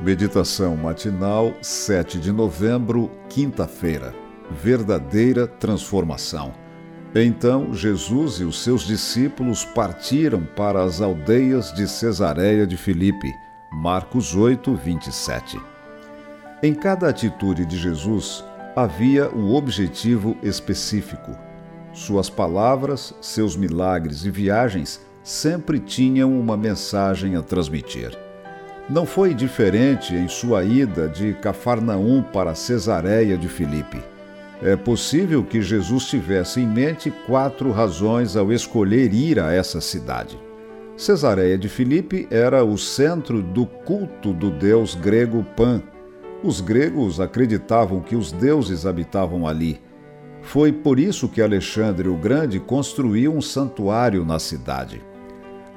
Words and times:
Meditação 0.00 0.76
matinal, 0.76 1.52
7 1.60 2.20
de 2.20 2.30
novembro, 2.30 3.10
quinta-feira. 3.28 4.14
Verdadeira 4.48 5.44
transformação. 5.44 6.54
Então 7.12 7.74
Jesus 7.74 8.34
e 8.38 8.44
os 8.44 8.62
seus 8.62 8.82
discípulos 8.82 9.64
partiram 9.64 10.44
para 10.44 10.84
as 10.84 11.00
aldeias 11.00 11.72
de 11.72 11.88
Cesareia 11.88 12.64
de 12.64 12.76
Filipe. 12.76 13.28
Marcos 13.72 14.36
8, 14.36 14.72
27. 14.72 15.60
Em 16.62 16.74
cada 16.74 17.08
atitude 17.08 17.66
de 17.66 17.76
Jesus 17.76 18.44
havia 18.76 19.28
um 19.34 19.52
objetivo 19.52 20.36
específico. 20.44 21.36
Suas 21.92 22.30
palavras, 22.30 23.12
seus 23.20 23.56
milagres 23.56 24.24
e 24.24 24.30
viagens 24.30 25.04
sempre 25.24 25.80
tinham 25.80 26.38
uma 26.38 26.56
mensagem 26.56 27.34
a 27.34 27.42
transmitir. 27.42 28.27
Não 28.88 29.04
foi 29.04 29.34
diferente 29.34 30.14
em 30.14 30.26
sua 30.28 30.64
ida 30.64 31.08
de 31.08 31.34
Cafarnaum 31.34 32.22
para 32.22 32.54
Cesareia 32.54 33.36
de 33.36 33.46
Filipe. 33.46 34.02
É 34.62 34.76
possível 34.76 35.44
que 35.44 35.60
Jesus 35.60 36.06
tivesse 36.06 36.60
em 36.60 36.66
mente 36.66 37.12
quatro 37.26 37.70
razões 37.70 38.34
ao 38.34 38.50
escolher 38.50 39.12
ir 39.12 39.38
a 39.38 39.52
essa 39.52 39.78
cidade. 39.80 40.40
Cesareia 40.96 41.58
de 41.58 41.68
Filipe 41.68 42.26
era 42.30 42.64
o 42.64 42.78
centro 42.78 43.42
do 43.42 43.66
culto 43.66 44.32
do 44.32 44.50
deus 44.50 44.94
grego 44.94 45.44
Pan. 45.54 45.82
Os 46.42 46.62
gregos 46.62 47.20
acreditavam 47.20 48.00
que 48.00 48.16
os 48.16 48.32
deuses 48.32 48.86
habitavam 48.86 49.46
ali. 49.46 49.80
Foi 50.40 50.72
por 50.72 50.98
isso 50.98 51.28
que 51.28 51.42
Alexandre 51.42 52.08
o 52.08 52.16
Grande 52.16 52.58
construiu 52.58 53.34
um 53.34 53.42
santuário 53.42 54.24
na 54.24 54.38
cidade. 54.38 55.02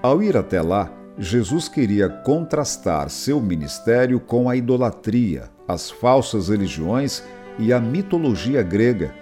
Ao 0.00 0.22
ir 0.22 0.36
até 0.36 0.62
lá, 0.62 0.90
Jesus 1.22 1.68
queria 1.68 2.08
contrastar 2.08 3.10
seu 3.10 3.42
ministério 3.42 4.18
com 4.18 4.48
a 4.48 4.56
idolatria, 4.56 5.50
as 5.68 5.90
falsas 5.90 6.48
religiões 6.48 7.22
e 7.58 7.74
a 7.74 7.78
mitologia 7.78 8.62
grega. 8.62 9.14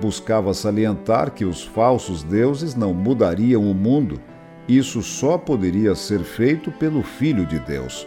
Buscava 0.00 0.52
salientar 0.52 1.30
que 1.30 1.44
os 1.44 1.62
falsos 1.62 2.24
deuses 2.24 2.74
não 2.74 2.92
mudariam 2.92 3.70
o 3.70 3.72
mundo. 3.72 4.20
Isso 4.66 5.00
só 5.00 5.38
poderia 5.38 5.94
ser 5.94 6.24
feito 6.24 6.72
pelo 6.72 7.04
Filho 7.04 7.46
de 7.46 7.60
Deus. 7.60 8.04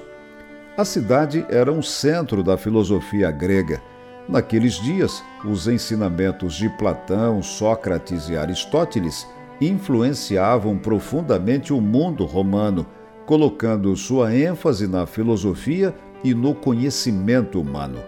A 0.76 0.84
cidade 0.84 1.46
era 1.50 1.72
um 1.72 1.82
centro 1.82 2.44
da 2.44 2.58
filosofia 2.58 3.32
grega. 3.32 3.82
Naqueles 4.28 4.74
dias, 4.74 5.24
os 5.46 5.70
ensinamentos 5.70 6.54
de 6.56 6.68
Platão, 6.72 7.42
Sócrates 7.42 8.28
e 8.28 8.36
Aristóteles 8.36 9.26
influenciavam 9.62 10.78
profundamente 10.78 11.72
o 11.72 11.80
mundo 11.80 12.26
romano 12.26 12.86
colocando 13.28 13.94
sua 13.98 14.34
ênfase 14.34 14.88
na 14.88 15.06
filosofia 15.06 15.94
e 16.24 16.34
no 16.34 16.56
conhecimento 16.56 17.60
humano. 17.60 18.00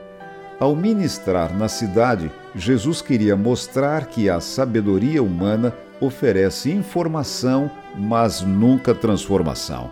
Ao 0.58 0.73
ministrar 0.73 1.56
na 1.56 1.67
cidade, 1.67 2.31
Jesus 2.56 3.02
queria 3.02 3.36
mostrar 3.36 4.08
que 4.08 4.30
a 4.30 4.40
sabedoria 4.40 5.22
humana 5.22 5.75
oferece 6.00 6.72
informação, 6.72 7.70
mas 7.97 8.42
nunca 8.42 8.95
transformação. 8.95 9.92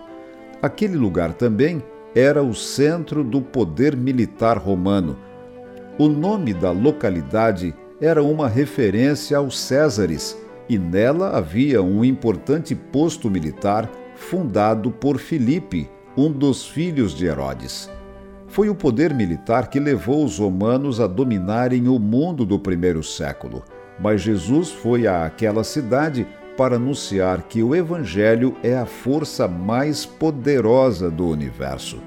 Aquele 0.61 0.95
lugar 0.95 1.33
também 1.33 1.83
era 2.15 2.41
o 2.41 2.55
centro 2.55 3.21
do 3.21 3.41
poder 3.41 3.97
militar 3.97 4.57
romano. 4.57 5.17
O 5.99 6.07
nome 6.07 6.53
da 6.53 6.71
localidade 6.71 7.75
era 7.99 8.23
uma 8.23 8.47
referência 8.47 9.37
aos 9.37 9.59
Césares, 9.59 10.37
e 10.69 10.77
nela 10.77 11.37
havia 11.37 11.81
um 11.81 12.03
importante 12.03 12.73
posto 12.73 13.29
militar 13.29 13.89
fundado 14.17 14.91
por 14.91 15.17
Filipe, 15.19 15.89
um 16.17 16.31
dos 16.31 16.67
filhos 16.67 17.13
de 17.13 17.27
Herodes. 17.27 17.89
Foi 18.47 18.69
o 18.69 18.75
poder 18.75 19.13
militar 19.13 19.69
que 19.69 19.79
levou 19.79 20.25
os 20.25 20.39
romanos 20.39 20.99
a 20.99 21.07
dominarem 21.07 21.87
o 21.87 21.99
mundo 21.99 22.45
do 22.45 22.57
primeiro 22.57 23.03
século. 23.03 23.63
Mas 23.99 24.21
Jesus 24.21 24.71
foi 24.71 25.07
àquela 25.07 25.63
cidade 25.63 26.27
para 26.57 26.77
anunciar 26.77 27.43
que 27.43 27.61
o 27.61 27.75
Evangelho 27.75 28.55
é 28.63 28.75
a 28.75 28.85
força 28.85 29.47
mais 29.47 30.05
poderosa 30.05 31.11
do 31.11 31.27
universo. 31.27 31.99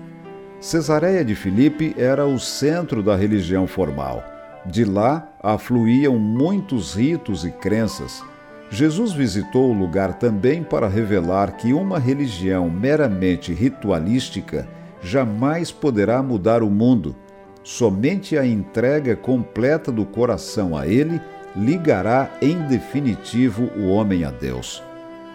Cesareia 0.61 1.25
de 1.25 1.35
Filipe 1.35 1.95
era 1.97 2.27
o 2.27 2.39
centro 2.39 3.03
da 3.03 3.15
religião 3.15 3.67
formal. 3.67 4.25
De 4.67 4.85
lá 4.85 5.29
afluíam 5.43 6.19
muitos 6.19 6.95
ritos 6.95 7.45
e 7.45 7.51
crenças, 7.51 8.23
Jesus 8.71 9.13
visitou 9.13 9.71
o 9.71 9.79
lugar 9.79 10.15
também 10.15 10.63
para 10.63 10.87
revelar 10.87 11.57
que 11.57 11.73
uma 11.73 11.99
religião 11.99 12.71
meramente 12.71 13.53
ritualística 13.53 14.69
jamais 15.03 15.73
poderá 15.73 16.23
mudar 16.23 16.63
o 16.63 16.71
mundo. 16.71 17.17
Somente 17.65 18.39
a 18.39 18.47
entrega 18.47 19.17
completa 19.17 19.91
do 19.91 20.07
coração 20.07 20.77
a 20.77 20.87
Ele 20.87 21.21
ligará 21.57 22.31
em 22.41 22.59
definitivo 22.69 23.69
o 23.77 23.89
homem 23.89 24.25
a 24.25 24.31
Deus. 24.31 24.81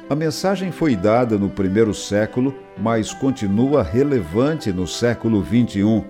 A 0.09 0.15
mensagem 0.15 0.71
foi 0.71 0.95
dada 0.95 1.37
no 1.37 1.49
primeiro 1.49 1.93
século, 1.93 2.55
mas 2.77 3.13
continua 3.13 3.83
relevante 3.83 4.71
no 4.71 4.87
século 4.87 5.43
XXI. 5.43 6.05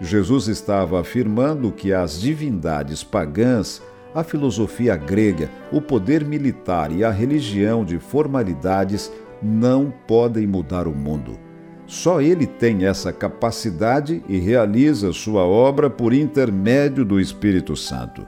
Jesus 0.00 0.48
estava 0.48 1.00
afirmando 1.00 1.70
que 1.70 1.92
as 1.92 2.20
divindades 2.20 3.04
pagãs 3.04 3.80
a 4.16 4.24
filosofia 4.24 4.96
grega, 4.96 5.50
o 5.70 5.78
poder 5.78 6.24
militar 6.24 6.90
e 6.90 7.04
a 7.04 7.10
religião 7.10 7.84
de 7.84 7.98
formalidades 7.98 9.12
não 9.42 9.92
podem 10.08 10.46
mudar 10.46 10.88
o 10.88 10.94
mundo. 10.94 11.38
Só 11.86 12.22
ele 12.22 12.46
tem 12.46 12.86
essa 12.86 13.12
capacidade 13.12 14.22
e 14.26 14.38
realiza 14.38 15.12
sua 15.12 15.44
obra 15.44 15.90
por 15.90 16.14
intermédio 16.14 17.04
do 17.04 17.20
Espírito 17.20 17.76
Santo. 17.76 18.26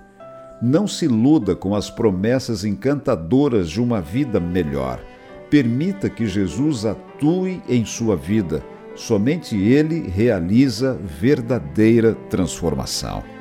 Não 0.60 0.86
se 0.86 1.06
iluda 1.06 1.56
com 1.56 1.74
as 1.74 1.88
promessas 1.88 2.66
encantadoras 2.66 3.70
de 3.70 3.80
uma 3.80 4.02
vida 4.02 4.38
melhor. 4.38 5.00
Permita 5.48 6.10
que 6.10 6.26
Jesus 6.26 6.84
atue 6.84 7.62
em 7.66 7.86
sua 7.86 8.14
vida. 8.14 8.62
Somente 8.94 9.56
ele 9.56 10.06
realiza 10.06 10.98
verdadeira 11.18 12.14
transformação. 12.28 13.37